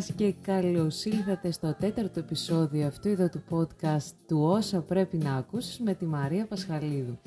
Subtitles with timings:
[0.00, 5.34] σας και καλώς ήλθατε στο τέταρτο επεισόδιο αυτού εδώ του podcast του όσα πρέπει να
[5.36, 7.18] ακούσεις με τη Μαρία Πασχαλίδου.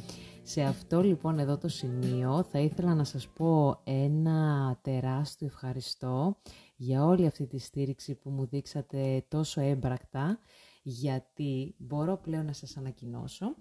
[0.44, 6.38] Σε αυτό λοιπόν εδώ το σημείο θα ήθελα να σας πω ένα τεράστιο ευχαριστώ
[6.76, 10.40] για όλη αυτή τη στήριξη που μου δείξατε τόσο έμπρακτα
[10.84, 13.56] γιατί μπορώ πλέον να σας ανακοινώσω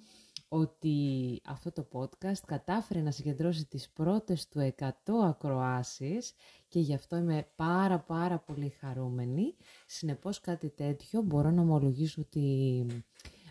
[0.49, 0.97] ότι
[1.45, 4.91] αυτό το podcast κατάφερε να συγκεντρώσει τις πρώτες του 100
[5.25, 6.33] ακροάσεις
[6.69, 9.55] και γι' αυτό είμαι πάρα πάρα πολύ χαρούμενη.
[9.87, 12.87] Συνεπώς κάτι τέτοιο μπορώ να ομολογήσω ότι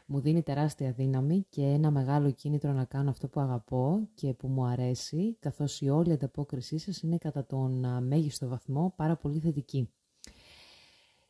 [0.08, 4.48] μου δίνει τεράστια δύναμη και ένα μεγάλο κίνητρο να κάνω αυτό που αγαπώ και που
[4.48, 9.90] μου αρέσει, καθώς η όλη ανταπόκρισή σας είναι κατά τον μέγιστο βαθμό πάρα πολύ θετική.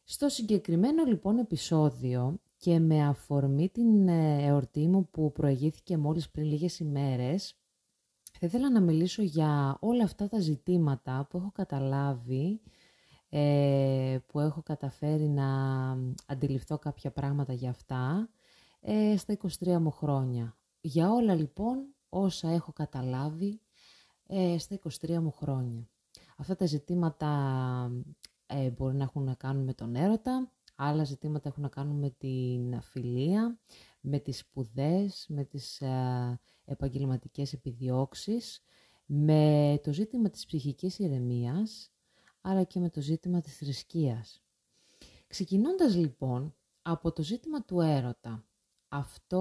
[0.04, 6.46] Στο συγκεκριμένο λοιπόν επεισόδιο και με αφορμή την ε, εορτή μου που προηγήθηκε μόλις πριν
[6.46, 7.56] λίγες ημέρες,
[8.40, 12.62] θα ήθελα να μιλήσω για όλα αυτά τα ζητήματα που έχω καταλάβει,
[13.30, 15.48] ε, που έχω καταφέρει να
[16.26, 18.30] αντιληφθώ κάποια πράγματα για αυτά
[18.82, 20.58] ε, στα 23 μου χρόνια.
[20.82, 23.60] Για όλα λοιπόν όσα έχω καταλάβει
[24.28, 25.90] ε, στα 23 μου χρόνια.
[26.38, 27.32] Αυτά τα ζητήματα
[28.46, 32.10] ε, μπορεί να έχουν να κάνουν με τον έρωτα, άλλα ζητήματα έχουν να κάνουν με
[32.10, 33.60] την φιλία,
[34.02, 38.62] με τις σπουδές, με τις ε, επαγγελματικές επιδιώξεις,
[39.06, 41.92] με το ζήτημα της ψυχικής ηρεμίας,
[42.42, 44.44] αλλά και με το ζήτημα της θρησκείας.
[45.28, 48.46] Ξεκινώντας λοιπόν από το ζήτημα του έρωτα,
[48.88, 49.40] αυτό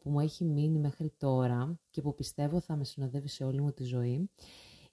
[0.00, 3.72] που μου έχει μείνει μέχρι τώρα και που πιστεύω θα με συνοδεύει σε όλη μου
[3.72, 4.30] τη ζωή,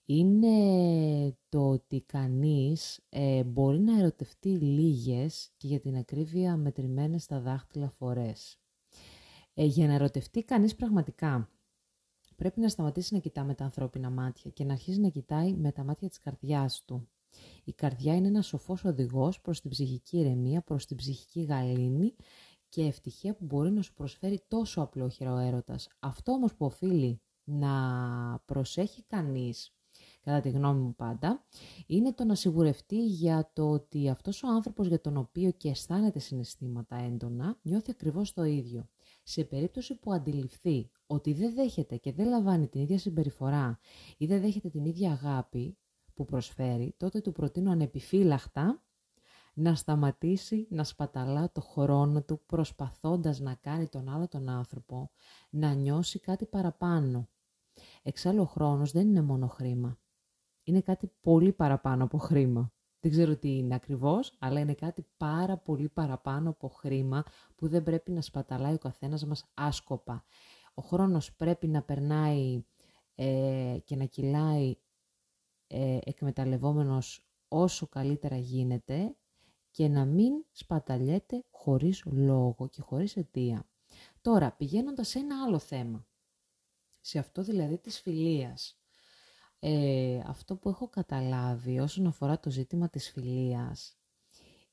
[0.09, 7.39] είναι το ότι κανείς ε, μπορεί να ερωτευτεί λίγες και για την ακρίβεια μετρημένες στα
[7.39, 8.59] δάχτυλα φορές.
[9.53, 11.49] Ε, για να ερωτευτεί κανείς πραγματικά,
[12.35, 15.71] πρέπει να σταματήσει να κοιτά με τα ανθρώπινα μάτια και να αρχίσει να κοιτάει με
[15.71, 17.09] τα μάτια της καρδιάς του.
[17.63, 22.15] Η καρδιά είναι ένας σοφός οδηγός προς την ψυχική ηρεμία, προς την ψυχική γαλήνη
[22.69, 25.87] και ευτυχία που μπορεί να σου προσφέρει τόσο απλόχερα ο έρωτας.
[25.99, 27.71] Αυτό όμως που οφείλει να
[28.45, 29.71] προσέχει κανείς
[30.27, 31.45] κατά τη γνώμη μου πάντα,
[31.87, 36.19] είναι το να σιγουρευτεί για το ότι αυτός ο άνθρωπος για τον οποίο και αισθάνεται
[36.19, 38.89] συναισθήματα έντονα, νιώθει ακριβώς το ίδιο.
[39.23, 43.79] Σε περίπτωση που αντιληφθεί ότι δεν δέχεται και δεν λαμβάνει την ίδια συμπεριφορά
[44.17, 45.77] ή δεν δέχεται την ίδια αγάπη
[46.13, 48.83] που προσφέρει, τότε του προτείνω ανεπιφύλακτα
[49.53, 55.11] να σταματήσει να σπαταλά το χρόνο του προσπαθώντας να κάνει τον άλλο τον άνθρωπο
[55.49, 57.29] να νιώσει κάτι παραπάνω.
[58.03, 59.97] Εξάλλου ο χρόνος δεν είναι μόνο χρήμα
[60.67, 62.71] είναι κάτι πολύ παραπάνω από χρήμα.
[62.99, 67.23] Δεν ξέρω τι είναι ακριβώς, αλλά είναι κάτι πάρα πολύ παραπάνω από χρήμα
[67.55, 70.25] που δεν πρέπει να σπαταλάει ο καθένας μας άσκοπα.
[70.73, 72.63] Ο χρόνος πρέπει να περνάει
[73.15, 74.75] ε, και να κυλάει
[75.67, 79.15] ε, εκμεταλλευόμενος όσο καλύτερα γίνεται
[79.71, 83.69] και να μην σπαταλιέται χωρίς λόγο και χωρίς αιτία.
[84.21, 86.07] Τώρα, πηγαίνοντας σε ένα άλλο θέμα,
[87.01, 88.79] σε αυτό δηλαδή της φιλίας,
[89.59, 93.97] ε, αυτό που έχω καταλάβει όσον αφορά το ζήτημα της φιλίας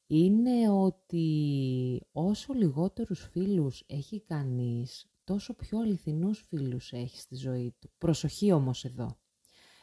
[0.06, 7.91] είναι ότι όσο λιγότερους φίλους έχει κανείς, τόσο πιο αληθινούς φίλους έχει στη ζωή του.
[7.99, 9.19] Προσοχή όμως εδώ.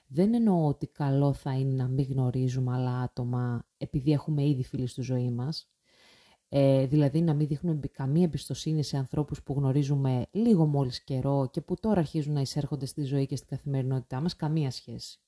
[0.07, 4.87] Δεν εννοώ ότι καλό θα είναι να μην γνωρίζουμε άλλα άτομα επειδή έχουμε ήδη φίλοι
[4.87, 5.69] στη ζωή μας.
[6.53, 11.61] Ε, δηλαδή να μην δείχνουμε καμία εμπιστοσύνη σε ανθρώπους που γνωρίζουμε λίγο μόλις καιρό και
[11.61, 15.19] που τώρα αρχίζουν να εισέρχονται στη ζωή και στην καθημερινότητά μας, καμία σχέση.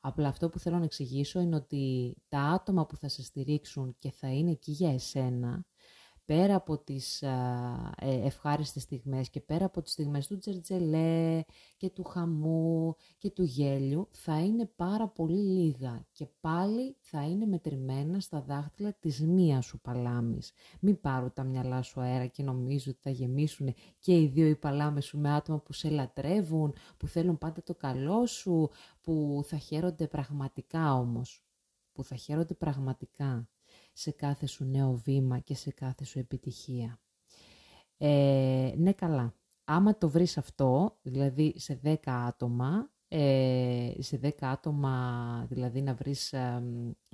[0.00, 4.10] Απλά αυτό που θέλω να εξηγήσω είναι ότι τα άτομα που θα σε στηρίξουν και
[4.10, 5.64] θα είναι εκεί για εσένα,
[6.32, 7.32] πέρα από τις α,
[8.00, 11.42] ε, ευχάριστες στιγμές και πέρα από τις στιγμές του τζερτζελέ
[11.76, 17.46] και του χαμού και του γέλιου, θα είναι πάρα πολύ λίγα και πάλι θα είναι
[17.46, 20.52] μετρημένα στα δάχτυλα της μία σου παλάμης.
[20.80, 24.56] Μην πάρω τα μυαλά σου αέρα και νομίζω ότι θα γεμίσουν και οι δύο οι
[24.56, 28.70] παλάμες σου με άτομα που σε λατρεύουν, που θέλουν πάντα το καλό σου,
[29.00, 31.44] που θα χαίρονται πραγματικά όμως.
[31.92, 33.48] Που θα χαίρονται πραγματικά
[33.92, 37.00] σε κάθε σου νέο βήμα και σε κάθε σου επιτυχία.
[37.96, 39.34] Ε, ναι καλά,
[39.64, 46.34] άμα το βρεις αυτό, δηλαδή σε 10 άτομα, ε, σε 10 άτομα δηλαδή να βρεις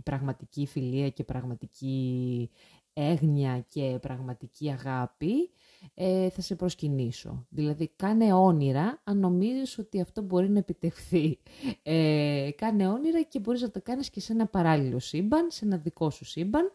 [0.04, 2.50] πραγματική φιλία και πραγματική
[2.98, 5.50] έγνοια και πραγματική αγάπη,
[5.94, 7.46] ε, θα σε προσκυνήσω.
[7.48, 11.38] Δηλαδή, κάνε όνειρα αν νομίζεις ότι αυτό μπορεί να επιτευχθεί.
[11.82, 15.76] Ε, κάνε όνειρα και μπορείς να το κάνεις και σε ένα παράλληλο σύμπαν, σε ένα
[15.76, 16.72] δικό σου σύμπαν,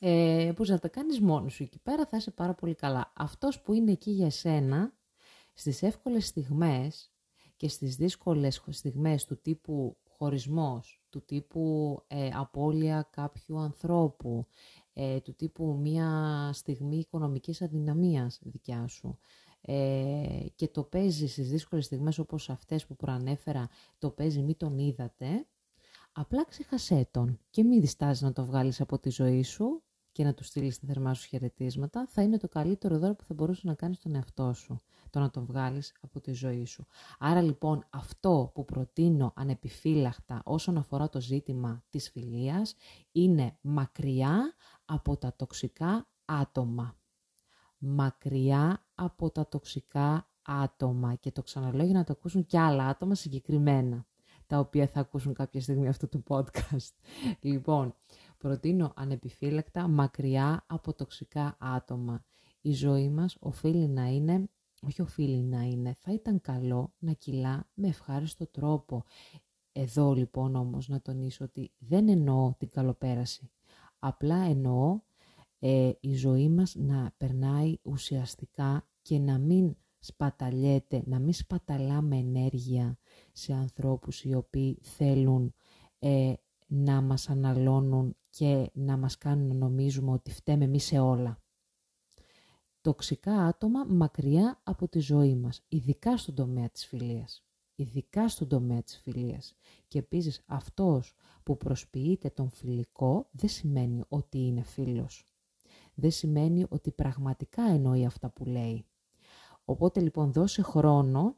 [0.00, 1.62] ε, μπορείς να το κάνεις μόνος σου.
[1.62, 3.12] Εκεί πέρα θα είσαι πάρα πολύ καλά.
[3.16, 4.92] Αυτός που είναι εκεί για σένα,
[5.54, 7.12] στις εύκολες στιγμές
[7.56, 14.46] και στις δύσκολες στιγμές του τύπου χωρισμός, του τύπου ε, απώλεια κάποιου ανθρώπου,
[14.94, 19.18] ε, του τύπου μία στιγμή οικονομικής αδυναμίας δικιά σου
[19.60, 23.68] ε, και το παίζει στις δύσκολες στιγμές όπως αυτές που προανέφερα,
[23.98, 25.46] το παίζει μη τον είδατε,
[26.12, 29.82] απλά ξεχασέ τον και μη διστάζεις να το βγάλεις από τη ζωή σου
[30.14, 33.34] και να του στείλεις τα θερμά σου χαιρετίσματα, θα είναι το καλύτερο δώρο που θα
[33.34, 34.82] μπορούσε να κάνεις στον εαυτό σου.
[35.10, 36.86] Το να τον βγάλεις από τη ζωή σου.
[37.18, 42.74] Άρα λοιπόν αυτό που προτείνω ανεπιφύλακτα όσον αφορά το ζήτημα της φιλίας
[43.12, 44.54] είναι μακριά
[44.84, 46.96] από τα τοξικά άτομα.
[47.78, 51.14] Μακριά από τα τοξικά άτομα.
[51.14, 54.06] Και το ξαναλέω για να το ακούσουν και άλλα άτομα συγκεκριμένα,
[54.46, 56.90] τα οποία θα ακούσουν κάποια στιγμή αυτό το podcast.
[57.40, 57.94] Λοιπόν,
[58.38, 62.24] προτείνω ανεπιφύλακτα μακριά από τοξικά άτομα.
[62.60, 64.48] Η ζωή μας οφείλει να είναι,
[64.82, 69.04] όχι οφείλει να είναι, θα ήταν καλό να κυλά με ευχάριστο τρόπο.
[69.72, 73.50] Εδώ λοιπόν όμως να τονίσω ότι δεν εννοώ την καλοπέραση.
[74.06, 75.00] Απλά εννοώ
[75.58, 82.98] ε, η ζωή μας να περνάει ουσιαστικά και να μην σπαταλιέται, να μην σπαταλάμε ενέργεια
[83.32, 85.54] σε ανθρώπους οι οποίοι θέλουν
[85.98, 86.32] ε,
[86.66, 91.42] να μας αναλώνουν και να μας κάνουν να νομίζουμε ότι φταίμε εμείς σε όλα.
[92.80, 97.43] Τοξικά άτομα μακριά από τη ζωή μας, ειδικά στον τομέα της φιλίας.
[97.74, 99.54] Ειδικά στον τομέα της φιλίας.
[99.88, 105.24] Και επίσης αυτός που προσποιείται τον φιλικό δεν σημαίνει ότι είναι φίλος.
[105.94, 108.86] Δεν σημαίνει ότι πραγματικά εννοεί αυτά που λέει.
[109.64, 111.36] Οπότε λοιπόν δώσε χρόνο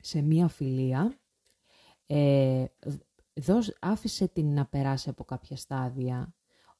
[0.00, 1.18] σε μία φιλία,
[2.06, 2.64] ε,
[3.34, 6.34] δώσ, άφησε την να περάσει από κάποια στάδια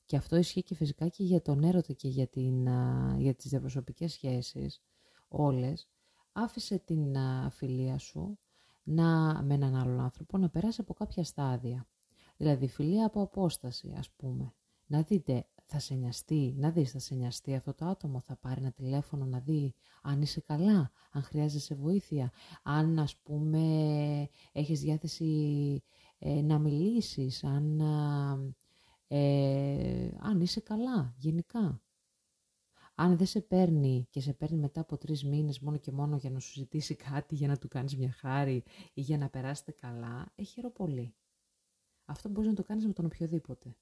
[0.04, 2.66] και αυτό ισχύει και φυσικά και για τον έρωτα και για, την,
[3.18, 4.82] για τις διαπροσωπικές σχέσεις
[5.28, 5.88] όλες.
[6.32, 7.16] Άφησε την
[7.50, 8.38] φιλία σου
[8.84, 11.86] να, με έναν άλλον άνθρωπο να περάσει από κάποια στάδια.
[12.36, 14.54] Δηλαδή φιλία από απόσταση ας πούμε.
[14.86, 18.60] Να δείτε, θα σε νοιαστεί, να δεις θα σε νοιαστεί αυτό το άτομο, θα πάρει
[18.60, 22.32] ένα τηλέφωνο να δει αν είσαι καλά, αν χρειάζεσαι βοήθεια,
[22.62, 25.82] αν ας πούμε έχεις διάθεση
[26.18, 27.80] ε, να μιλήσεις, αν,
[29.08, 31.83] ε, αν είσαι καλά γενικά.
[32.94, 36.30] Αν δεν σε παίρνει και σε παίρνει μετά από τρεις μήνες μόνο και μόνο για
[36.30, 38.64] να σου ζητήσει κάτι, για να του κάνεις μια χάρη
[38.94, 41.14] ή για να περάσετε καλά, έχει πολύ.
[42.04, 43.76] Αυτό μπορείς να το κάνεις με τον οποιοδήποτε.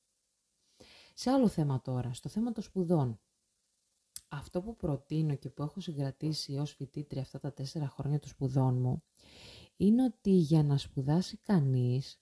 [1.14, 3.20] Σε άλλο θέμα τώρα, στο θέμα των σπουδών.
[4.28, 8.80] Αυτό που προτείνω και που έχω συγκρατήσει ως φοιτήτρια αυτά τα τέσσερα χρόνια των σπουδών
[8.80, 9.02] μου,
[9.76, 12.20] είναι ότι για να σπουδάσει κανείς,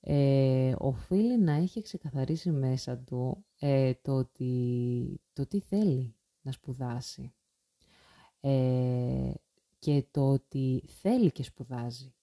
[0.00, 6.15] ε, οφείλει να έχει ξεκαθαρίσει μέσα του ε, το, ότι, το τι θέλει
[6.46, 7.32] να σπουδάσει
[8.40, 9.32] ε,
[9.78, 12.14] και το ότι θέλει και σπουδάζει.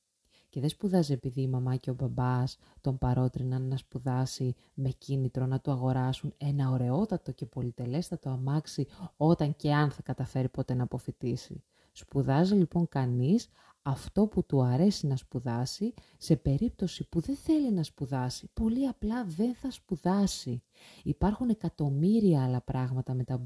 [0.50, 5.46] Και δεν σπουδάζει επειδή η μαμά και ο μπαμπάς τον παρότριναν να σπουδάσει με κίνητρο
[5.46, 8.88] να του αγοράσουν ένα ωραιότατο και πολυτελέστατο αμάξι
[9.18, 11.64] όταν και αν θα καταφέρει ποτέ να αποφυτίσει.
[11.92, 13.50] Σπουδάζει λοιπόν κανείς
[13.84, 19.26] αυτό που του αρέσει να σπουδάσει, σε περίπτωση που δεν θέλει να σπουδάσει, πολύ απλά
[19.26, 20.64] δεν θα σπουδάσει.
[21.04, 23.42] Υπάρχουν εκατομμύρια άλλα πράγματα με τα,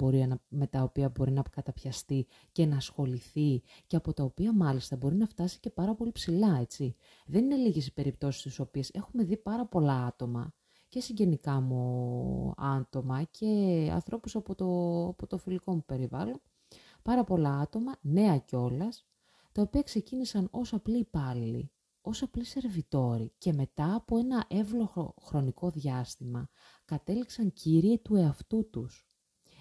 [0.49, 5.15] με τα οποία μπορεί να καταπιαστεί και να ασχοληθεί και από τα οποία μάλιστα μπορεί
[5.15, 6.95] να φτάσει και πάρα πολύ ψηλά, έτσι.
[7.25, 10.53] Δεν είναι λίγες οι περιπτώσεις στις οποίες έχουμε δει πάρα πολλά άτομα
[10.89, 13.47] και συγγενικά μου άτομα και
[13.93, 14.65] ανθρώπους από το,
[15.07, 16.41] από το φιλικό μου περιβάλλον,
[17.01, 19.05] πάρα πολλά άτομα, νέα κιόλας,
[19.57, 21.71] τα οποία ξεκίνησαν ως απλοί υπάλληλοι,
[22.01, 26.49] ως απλοί σερβιτόροι και μετά από ένα εύλογο χρονικό διάστημα
[26.85, 29.07] κατέληξαν κύριοι του εαυτού τους.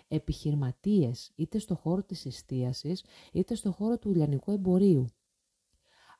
[0.08, 5.06] Επιχειρηματίες είτε στο χώρο της εστίασης είτε στο χώρο του λιανικού εμπορίου.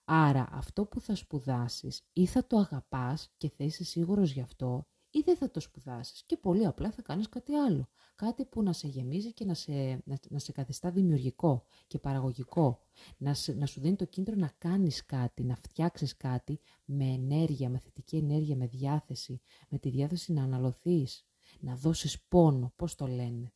[0.04, 4.86] Άρα αυτό που θα σπουδάσεις ή θα το αγαπάς και θα είσαι σίγουρος γι' αυτό
[5.16, 7.88] ή δεν θα το σπουδάσεις και πολύ απλά θα κάνεις κάτι άλλο.
[8.14, 12.82] Κάτι που να σε γεμίζει και να σε, να, σε καθιστά δημιουργικό και παραγωγικό.
[13.16, 17.78] Να, να σου δίνει το κίνητρο να κάνεις κάτι, να φτιάξεις κάτι με ενέργεια, με
[17.78, 21.26] θετική ενέργεια, με διάθεση, με τη διάθεση να αναλωθείς,
[21.60, 23.52] να δώσεις πόνο, πώς το λένε,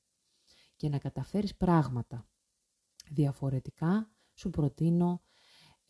[0.77, 2.29] και να καταφέρεις πράγματα.
[3.11, 5.23] Διαφορετικά σου προτείνω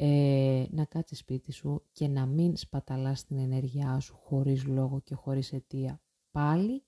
[0.02, 5.14] ε, να κάτσεις σπίτι σου και να μην σπαταλάς την ενέργειά σου χωρίς λόγο και
[5.14, 6.02] χωρίς αιτία.
[6.30, 6.84] Πάλι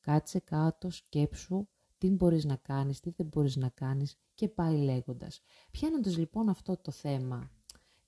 [0.00, 5.40] κάτσε κάτω, σκέψου τι μπορείς να κάνεις, τι δεν μπορείς να κάνεις και πάει λέγοντας.
[5.70, 7.50] Πιάνοντας λοιπόν αυτό το θέμα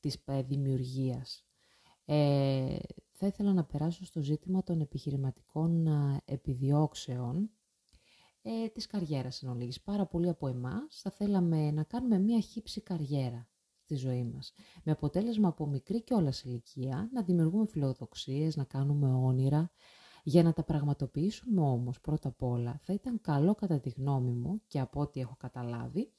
[0.01, 1.47] της ε, δημιουργίας,
[2.05, 2.77] ε,
[3.13, 7.51] θα ήθελα να περάσω στο ζήτημα των επιχειρηματικών ε, επιδιώξεων
[8.43, 13.49] ε, της καριέρας εν Πάρα πολλοί από εμάς θα θέλαμε να κάνουμε μία χύψη καριέρα
[13.85, 14.53] στη ζωή μας.
[14.85, 19.71] Με αποτέλεσμα από μικρή και όλα ηλικία να δημιουργούμε φιλοδοξίες, να κάνουμε όνειρα.
[20.27, 24.63] Για να τα πραγματοποιήσουμε όμως πρώτα απ' όλα θα ήταν καλό κατά τη γνώμη μου
[24.67, 26.13] και από ό,τι έχω καταλάβει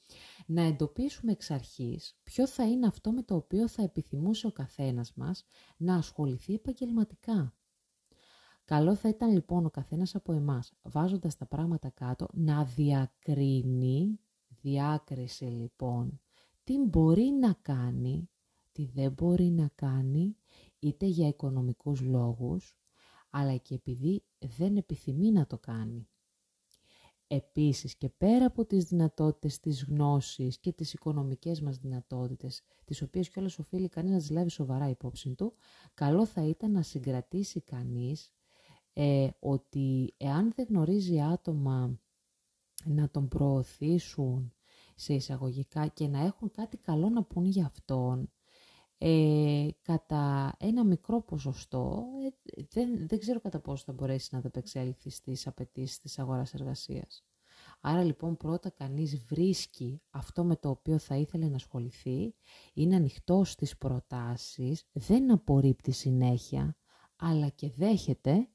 [0.46, 5.12] να εντοπίσουμε εξ αρχής ποιο θα είναι αυτό με το οποίο θα επιθυμούσε ο καθένας
[5.14, 5.44] μας
[5.76, 7.54] να ασχοληθεί επαγγελματικά.
[8.64, 15.44] Καλό θα ήταν λοιπόν ο καθένας από εμάς, βάζοντας τα πράγματα κάτω, να διακρίνει, διάκριση
[15.44, 16.20] λοιπόν,
[16.66, 18.30] τι μπορεί να κάνει,
[18.72, 20.36] τι δεν μπορεί να κάνει,
[20.78, 22.76] είτε για οικονομικούς λόγους,
[23.30, 24.22] αλλά και επειδή
[24.58, 26.08] δεν επιθυμεί να το κάνει.
[27.26, 33.28] Επίσης και πέρα από τις δυνατότητες της γνώσης και τις οικονομικές μας δυνατότητες, τις οποίες
[33.28, 35.54] κιόλας οφείλει κανείς να τις λάβει σοβαρά υπόψη του,
[35.94, 38.32] καλό θα ήταν να συγκρατήσει κανείς
[38.92, 42.00] ε, ότι εάν δεν γνωρίζει άτομα
[42.84, 44.55] να τον προωθήσουν
[44.96, 48.30] σε εισαγωγικά και να έχουν κάτι καλό να πούν για αυτόν,
[48.98, 52.04] ε, κατά ένα μικρό ποσοστό,
[52.44, 57.24] ε, δεν, δεν ξέρω κατά πόσο θα μπορέσει να ανταπεξέλθει στις απαιτήσεις της αγοράς εργασίας.
[57.80, 62.34] Άρα λοιπόν πρώτα κανείς βρίσκει αυτό με το οποίο θα ήθελε να ασχοληθεί,
[62.74, 66.76] είναι ανοιχτό στις προτάσεις, δεν απορρίπτει συνέχεια,
[67.16, 68.48] αλλά και δέχεται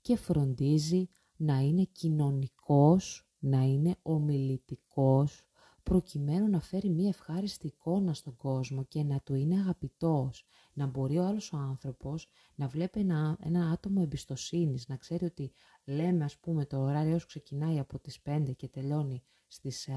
[0.00, 5.45] και φροντίζει να είναι κοινωνικός, να είναι ομιλητικός,
[5.90, 11.18] προκειμένου να φέρει μία ευχάριστη εικόνα στον κόσμο και να του είναι αγαπητός, να μπορεί
[11.18, 15.52] ο άλλος ο άνθρωπος να βλέπει ένα, ένα άτομο εμπιστοσύνης, να ξέρει ότι
[15.84, 19.88] λέμε ας πούμε το ωράριο ξεκινάει από τις 5 και τελειώνει στις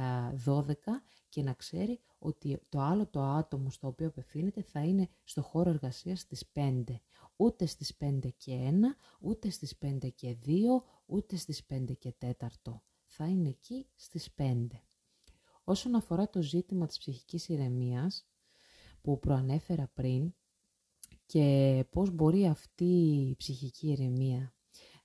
[0.45, 0.73] 12
[1.29, 5.69] και να ξέρει ότι το άλλο το άτομο στο οποίο απευθύνεται θα είναι στο χώρο
[5.69, 6.83] εργασίας στις 5.
[7.35, 8.73] Ούτε στις 5 και 1,
[9.19, 10.49] ούτε στις 5 και 2,
[11.05, 12.35] ούτε στις 5 και 4.
[13.05, 14.67] Θα είναι εκεί στις 5.
[15.69, 18.27] Όσον αφορά το ζήτημα της ψυχικής ηρεμίας
[19.01, 20.33] που προανέφερα πριν
[21.25, 22.85] και πώς μπορεί αυτή
[23.29, 24.53] η ψυχική ηρεμία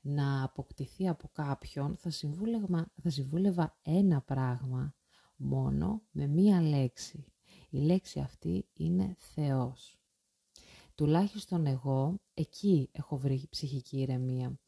[0.00, 4.94] να αποκτηθεί από κάποιον, θα συμβούλευα, θα συμβούλευα ένα πράγμα
[5.36, 7.32] μόνο με μία λέξη.
[7.70, 9.98] Η λέξη αυτή είναι Θεός.
[10.94, 14.58] Τουλάχιστον εγώ εκεί έχω βρει ψυχική ηρεμία.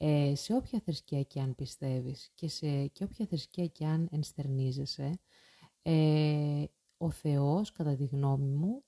[0.00, 5.20] Ε, σε όποια θρησκεία και αν πιστεύεις και σε και όποια θρησκεία και αν ενστερνίζεσαι,
[5.90, 6.64] ε,
[6.96, 8.84] ο Θεός, κατά τη γνώμη μου,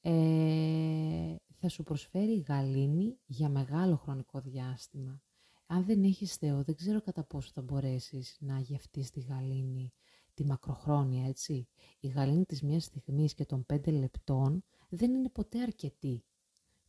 [0.00, 5.22] ε, θα σου προσφέρει γαλήνη για μεγάλο χρονικό διάστημα.
[5.66, 9.92] Αν δεν έχεις Θεό, δεν ξέρω κατά πόσο θα μπορέσεις να γευτείς τη γαλήνη,
[10.34, 11.68] τη μακροχρόνια, έτσι.
[12.00, 16.24] Η γαλήνη της μιας στιγμής και των πέντε λεπτών δεν είναι ποτέ αρκετή.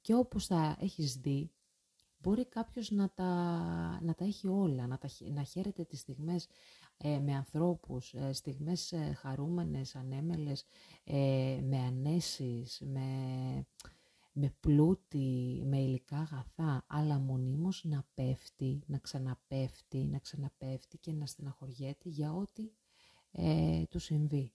[0.02, 1.52] Και όπως θα έχεις δει,
[2.18, 3.34] μπορεί κάποιος να τα,
[4.02, 8.92] να τα έχει όλα, να, τα, να χαίρεται τις στιγμές ε, με ανθρώπους, ε, στιγμές
[8.92, 10.66] ε, χαρούμενες, ανέμελες,
[11.62, 13.08] με ανέσεις, με,
[14.32, 21.26] με πλούτη, με υλικά αγαθά, αλλά μονίμως να πέφτει, να ξαναπέφτει, να ξαναπέφτει και να
[21.26, 22.72] στεναχωριέται για ό,τι
[23.90, 24.54] του συμβεί.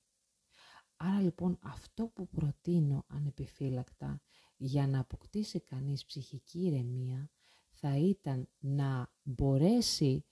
[0.97, 4.21] Άρα λοιπόν αυτό που προτείνω ανεπιφύλακτα
[4.57, 7.31] για να αποκτήσει κανείς ψυχική ηρεμία
[7.71, 10.25] θα ήταν να μπορέσει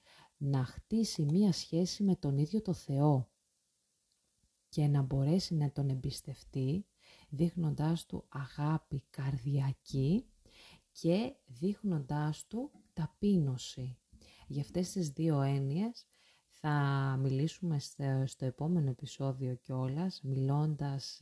[0.45, 3.29] να χτίσει μία σχέση με τον ίδιο το Θεό
[4.69, 6.87] και να μπορέσει να τον εμπιστευτεί
[7.29, 10.27] δείχνοντάς του αγάπη καρδιακή
[10.93, 13.99] και δείχνοντάς του ταπείνωση.
[14.47, 16.07] Για αυτές τις δύο έννοιες
[16.67, 17.79] θα μιλήσουμε
[18.27, 21.21] στο, επόμενο επεισόδιο κιόλας, μιλώντας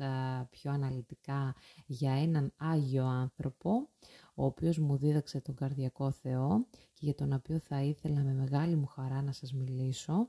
[0.51, 1.55] πιο αναλυτικά
[1.87, 3.89] για έναν Άγιο άνθρωπο,
[4.35, 8.77] ο οποίος μου δίδαξε τον Καρδιακό Θεό και για τον οποίο θα ήθελα με μεγάλη
[8.77, 10.29] μου χαρά να σας μιλήσω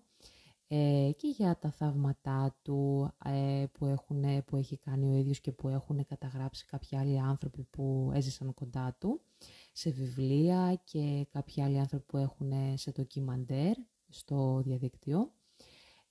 [0.68, 5.52] ε, και για τα θαύματά του ε, που, έχουν, που έχει κάνει ο ίδιος και
[5.52, 9.22] που έχουν καταγράψει κάποιοι άλλοι άνθρωποι που έζησαν κοντά του
[9.72, 13.76] σε βιβλία και κάποιοι άλλοι άνθρωποι που έχουν σε ντοκιμαντέρ
[14.10, 15.32] στο διαδίκτυο.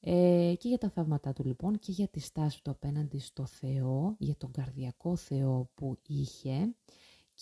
[0.01, 4.15] Ε, και για τα θαύματά του λοιπόν και για τη στάση του απέναντι στο Θεό,
[4.19, 6.75] για τον καρδιακό Θεό που είχε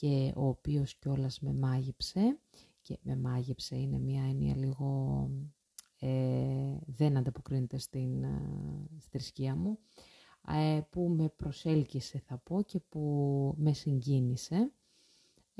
[0.00, 2.38] και ο οποίος κιόλας με μάγεψε
[2.82, 5.30] και με μάγεψε είναι μια έννοια λίγο
[5.98, 9.78] ε, δεν ανταποκρίνεται στην, ε, θρησκεία μου
[10.48, 14.72] ε, που με προσέλκυσε θα πω και που με συγκίνησε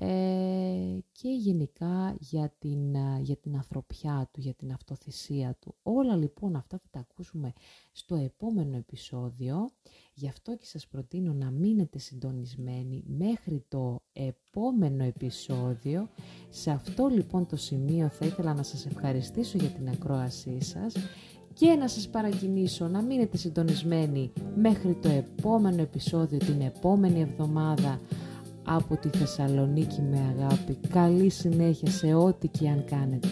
[0.02, 5.74] ε, και γενικά για την, για την ανθρωπιά του, για την αυτοθυσία του.
[5.82, 7.52] Όλα λοιπόν αυτά θα τα ακούσουμε
[7.92, 9.70] στο επόμενο επεισόδιο,
[10.14, 16.08] γι' αυτό και σας προτείνω να μείνετε συντονισμένοι μέχρι το επόμενο επεισόδιο.
[16.48, 20.94] Σε αυτό λοιπόν το σημείο θα ήθελα να σας ευχαριστήσω για την ακρόασή σας
[21.52, 28.00] και να σας παρακινήσω να μείνετε συντονισμένοι μέχρι το επόμενο επεισόδιο την επόμενη εβδομάδα
[28.64, 30.78] από τη Θεσσαλονίκη με αγάπη.
[30.88, 33.28] Καλή συνέχεια σε ό,τι και αν κάνετε.